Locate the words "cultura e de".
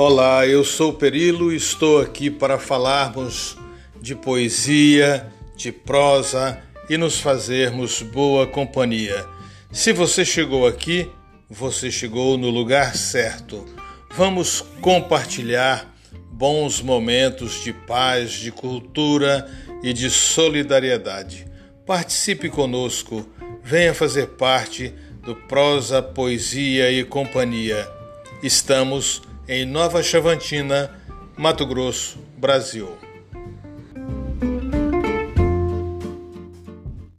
18.52-20.08